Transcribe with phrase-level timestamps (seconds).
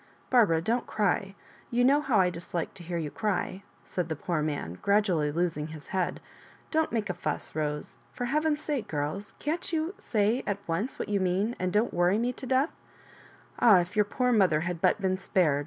[0.31, 1.35] Barbara, don't cry.
[1.69, 5.31] You know how I dislike to hear you cry," said the poor man, gra dually
[5.31, 6.19] losing bis bead.
[6.71, 11.09] "Don't make a fuss, Bose; for heaven's sake, girls, can't you say at once what
[11.09, 12.71] you mean, and don't worry me to death?
[13.59, 15.59] Ah, if your poor mother had but been spared!"